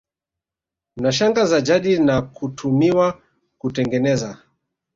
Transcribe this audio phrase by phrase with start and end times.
[0.95, 3.21] na shanga za jadi na kutumiwa
[3.57, 4.41] kutengeneza